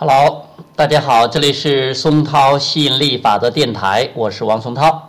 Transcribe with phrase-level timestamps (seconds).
[0.00, 0.44] Hello，
[0.76, 5.08] 大家好，这里是松涛吸引力法则电台，我是王松涛。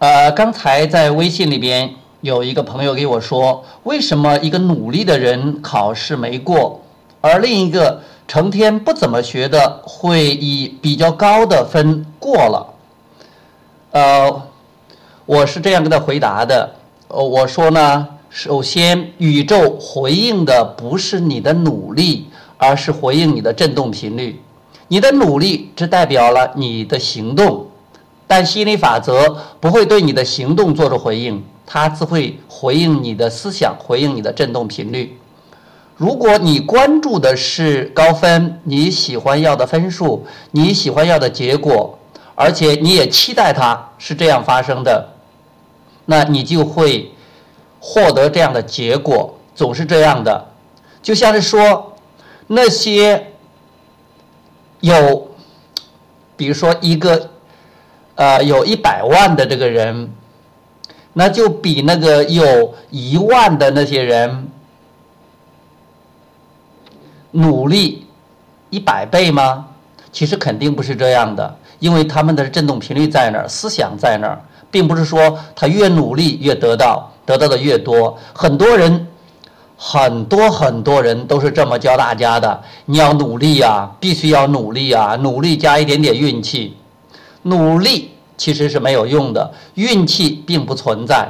[0.00, 6.82] 呃，刚才在微信里边有一个朋友给我说，为什么一个努力的人考试没过，
[7.22, 12.66] 而另一个成天不怎么学的会以比较高的分过了？
[13.92, 14.42] 呃，
[15.24, 16.74] 我是这样跟他回答的，
[17.08, 22.26] 呃，我说呢，首先宇宙回应的不是你的努力。
[22.58, 24.42] 而是回应你的振动频率，
[24.88, 27.68] 你的努力只代表了你的行动，
[28.26, 35.16] 但心理法则不会对你的行动做出回应，它只会回应你的思想，回应你的振动频率。
[35.96, 41.96] 如果你关注的是高分，你喜欢要的分数，你喜欢要的结果，
[42.34, 45.08] 而且你也期待它是这样发生的，
[46.06, 47.12] 那你就会
[47.78, 50.46] 获得这样的结果，总是这样的，
[51.00, 51.87] 就像是说。
[52.50, 53.32] 那些
[54.80, 55.32] 有，
[56.34, 57.28] 比如说一个，
[58.14, 60.10] 呃，有一百万的这个人，
[61.12, 64.48] 那就比那个有一万的那些人
[67.32, 68.06] 努力
[68.70, 69.66] 一百倍吗？
[70.10, 78.16] 其实肯定不是这样的，因为他们的振动频率在那儿，思想在那儿，并不是说他越努力越得到，得到的越多。
[78.32, 79.06] 很多人。
[79.80, 86.76] 很多很多人都是这么教大家的：你要努力呀，必须要努力啊，努力加一点点运气。
[87.42, 91.28] 努力其实是没有用的，运气并不存在。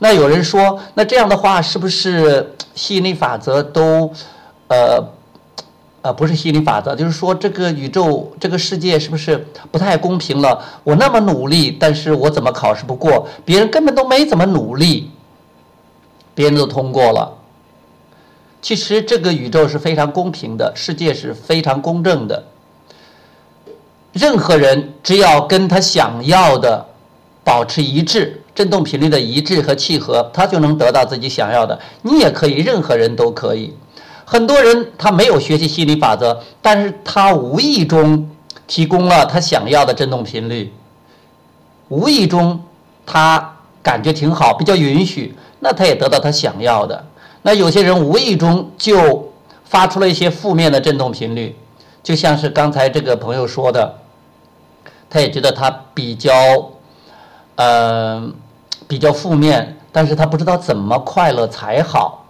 [0.00, 4.10] 那有人说，那这样的话是不是吸引力法则都，
[4.66, 5.04] 呃，
[6.02, 10.60] 呃，不是吸引力法则，就是说这个宇宙这个世界是不是不太公平了？
[10.82, 13.28] 我那么努力，但是我怎么考试不过？
[13.44, 15.08] 别人根本都没怎么努力。
[16.34, 17.36] 别人都通过了。
[18.62, 22.44] 其实这个宇宙是非常公平的，世界是非常公正的。
[24.12, 26.84] 任何人只要跟他想要的
[27.42, 31.78] 保持一致，振动频率的一致和契合，他就能得到自己想要的。
[32.02, 33.74] 你也可以，任何人都可以。
[34.24, 38.28] 很多人他没有学习心理法则，但是他无意中
[38.66, 40.72] 提供了他想要的振动频率，
[41.88, 42.62] 无意中
[43.06, 45.34] 他感觉挺好，比较允许。
[45.60, 47.06] 那他也得到他想要的。
[47.42, 49.32] 那有些人无意中就
[49.64, 51.56] 发出了一些负面的振动频率，
[52.02, 53.94] 就像是刚才这个朋友说的，
[55.08, 56.32] 他也觉得他比较，
[57.56, 58.30] 呃，
[58.88, 62.26] 比较负面，但是他不知道怎么快乐才好。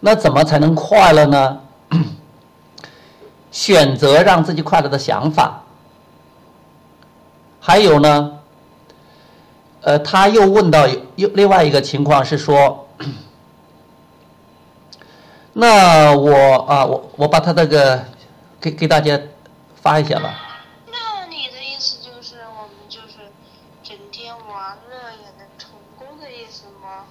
[0.00, 1.58] 那怎么才能快乐呢？
[3.50, 5.62] 选择让自己快乐的想法。
[7.58, 8.37] 还有呢？
[9.88, 12.86] 呃，他又问到又另外一个情况是说，
[15.54, 18.04] 那我啊，我我把他那个
[18.60, 19.18] 给给大家
[19.80, 20.34] 发一下吧。
[20.88, 23.32] 那你的意思就是我们就是
[23.82, 27.04] 整天玩乐也能成功的意思吗？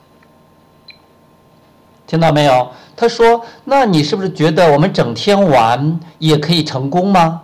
[2.06, 2.70] 听到没有？
[2.96, 7.42] 他说：“那你是不是觉得我们整天玩也可以成功吗？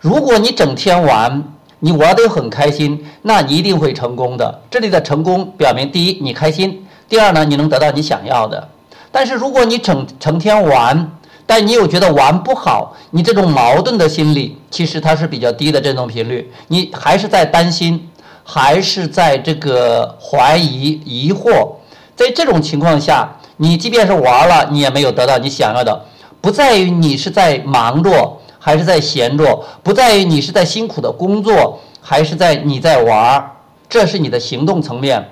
[0.00, 1.42] 如果你整天玩。”
[1.84, 4.60] 你玩的很开心，那你一定会成功的。
[4.70, 8.68] 这里的成功表明，第一你开心，第二呢你能得到你想要的。
[9.10, 11.10] 但是如果你整成天玩，
[11.44, 16.48] 但你又觉得玩不好，你这种矛盾的心理，其实它是比较低的振动频率。
[16.68, 18.08] 你还是在担心，
[18.44, 21.68] 还是在这个怀疑、疑惑。
[22.14, 26.04] 在这种情况下，你即便是玩了，你也没有得到你想要的。
[26.40, 28.38] 不在于你是在忙着。
[28.64, 33.50] 还是在闲着，不在于你是在辛苦的工作，还是在你在玩儿，
[33.88, 35.30] 这是你的行动层面。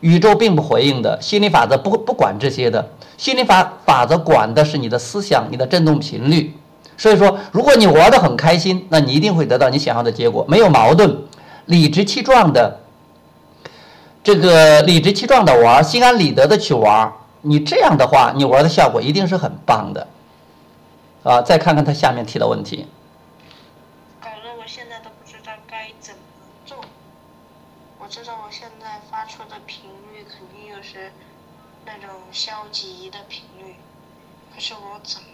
[0.00, 6.52] 宇宙并不回应的，心理法则不不管这些的，心理法法则管的是你的思想，你的振动频率。
[6.96, 11.16] 所以说，如果你玩的很开心，那你一定会得到你想要的结果，没有矛盾，
[11.66, 12.80] 理直气壮的，
[14.24, 17.12] 这个理直气壮的玩，心安理得的去玩，
[17.42, 20.04] 你这样的话，你玩的效果一定是很棒的。
[21.24, 22.88] 啊，再看看他下面提的问题。
[24.20, 26.20] 搞得我现在都不知道该怎么
[26.66, 26.78] 做。
[28.00, 31.12] 我知道我现在发出的频率肯定又是
[31.86, 33.76] 那种消极的频率，
[34.52, 35.28] 可是我怎么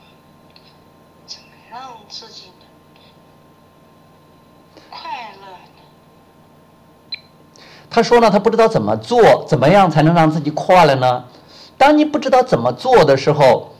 [1.26, 2.52] 怎么让自己
[4.90, 7.18] 快乐呢？
[7.88, 11.24] 他说呢，他不知道怎么做，怎么样才能让自己快乐呢？
[11.78, 13.72] 当你不知道怎么做的时候。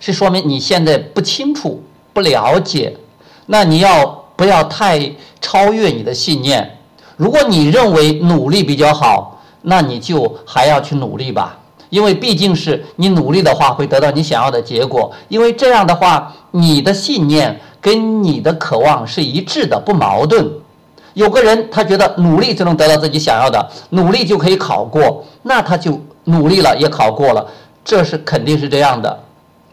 [0.00, 1.82] 是说明你现在不清楚、
[2.12, 2.96] 不了解，
[3.46, 6.78] 那你要不要太超越你的信念？
[7.16, 11.58] 如果你认为努力比较好，那你就还要去努力吧。
[11.90, 20.50] 因为毕竟是你努力的话会得到你想要的结果，因为这样的话你的信念跟你的渴望是一致的，不矛盾。
[21.12, 27.46] 有个人他觉得努力就能得到自己想要的，努力就可以考过，那他就努力了也考过了，
[27.84, 29.22] 这是肯定是这样的，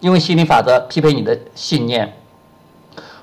[0.02, 2.14] 因为心理法则匹配你的信念。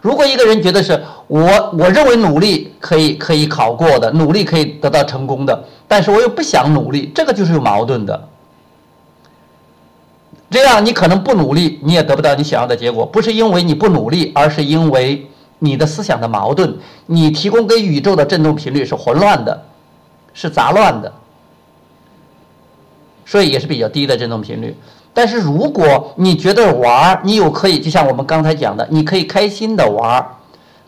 [0.01, 1.41] 如果一个人觉得是我，
[1.77, 8.29] 我认为努力可以可以考过的，努力可以得到成功的，但是我又不想努力，这个就是有矛盾的。
[10.51, 15.27] 这样你可能不努力，你也得不到你想要的结果，不是因为你不努力，而是因为
[15.59, 19.65] 你的思想的矛盾，你提供给宇宙的振动频率是混乱的，
[20.33, 21.13] 是杂乱的，
[23.27, 24.77] 所以也是比较低的振动频率。
[25.19, 30.37] 但是如果你觉得玩儿，你有可以，就像我们刚才讲的，你可以开心的玩儿，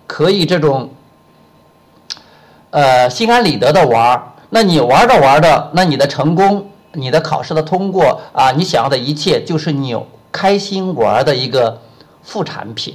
[0.06, 0.88] 可以这种，
[2.70, 4.22] 呃，心安理得的玩儿。
[4.50, 9.98] 那你玩着玩着，那你的成功，你的考试的通过啊，你想要的一切，就是你
[10.30, 11.80] 开心玩的一个
[12.22, 12.94] 副产品。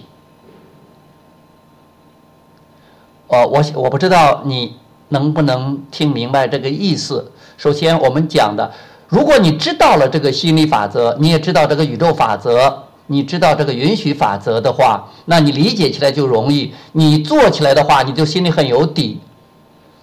[3.27, 4.77] 哦，我我不知道你
[5.09, 7.29] 能不能听明白这个意思。
[7.57, 8.71] 首先，我们讲的。
[9.07, 16.73] 如果你知道了这个心理法则，你也知道这个宇宙法则，你知道这个允许法则的话，那你理解起来就容易。
[16.93, 19.19] 你做起来的话，你就心里很有底。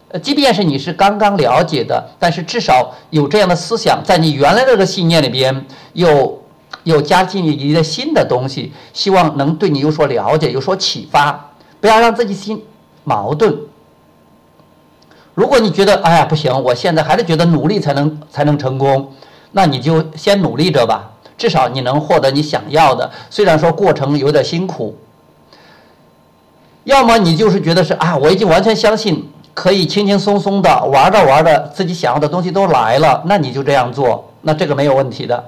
[0.09, 6.41] 呃，即便是你是刚刚了解的，但是至少有这样的思想，在你原来的这个信念里边，又
[6.85, 11.51] 又加进一些新的东西，希望能对你有所了解，有所启发。
[11.81, 12.63] 不要让自己心
[13.03, 13.53] 矛盾。
[15.35, 19.13] 如果你觉得哎呀不行，我现在还是觉得努力才能才能成功，
[19.53, 23.11] 那你就先努力着吧，至少你能获得你想要的。
[23.31, 24.95] 虽然说过程有点辛苦，
[26.85, 35.45] 要么你就是觉得是啊，我已经完全相信可以轻轻松松的玩着玩着，自己想要的东西都来了，那你就这样做，那这个没有问题的。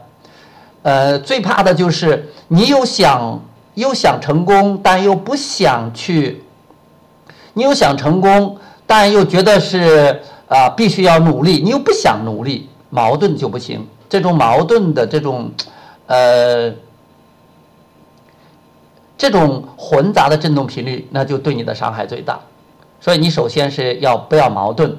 [0.80, 3.38] 呃，最怕的就是你又想
[3.74, 6.42] 又想成功，但又不想去，
[7.52, 8.56] 你又想成功。
[8.86, 13.86] 但又觉得是啊，必须要努力，你又不想努力，矛盾就不行。
[14.08, 15.50] 这种矛盾的这种，
[16.06, 16.72] 呃，
[19.16, 22.38] 这种混杂的振动频率，那就对你的伤害最大。
[23.00, 24.96] 所以你首先是要不要矛盾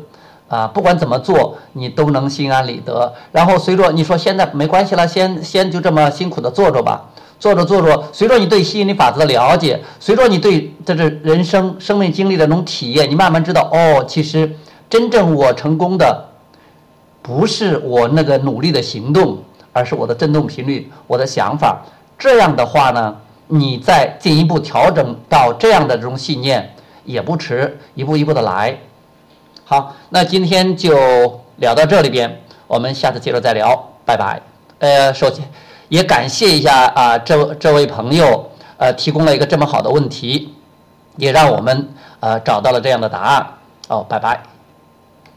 [0.47, 0.67] 啊？
[0.67, 3.13] 不管怎么做，你都能心安理得。
[3.31, 7.05] 然后随着你说现在没关系了，先先就这么辛苦的做着吧。
[7.45, 14.51] 做着做着，随着你对吸引力法则的了解，随着你对这这人生生命经历的那种体验，你慢慢知道，哦，其实
[14.89, 16.25] 真正我成功的，
[17.21, 19.38] 不是我那个努力的行动，
[19.71, 21.86] 而是我的振动频率，我的想法。
[22.18, 23.15] 这样的话呢，
[23.45, 28.75] 你再进一步调整到这样的这种信念也不迟，一步一步的来。
[29.65, 34.42] 好，那今天就聊到这里边，我们下次接着再聊，拜拜。
[34.80, 35.47] 呃，首先。
[35.89, 40.53] 也感谢一下啊，这这位朋友呃提供了一个这么好的问题，
[41.17, 41.89] 也让我们
[42.19, 43.47] 呃找到了这样的答案。
[43.87, 44.55] 哦，拜拜。